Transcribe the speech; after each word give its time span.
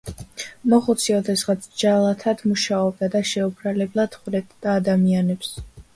მოხუცი 0.71 1.13
ოდესღაც 1.17 1.67
ჯალათად 1.83 2.43
მუშაობდა 2.53 3.11
და 3.19 3.21
შეუბრალებლად 3.33 4.19
ხვრეტდა 4.23 4.79
ადამიანებს 4.83 5.53